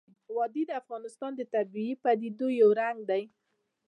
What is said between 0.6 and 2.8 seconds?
د افغانستان د طبیعي پدیدو یو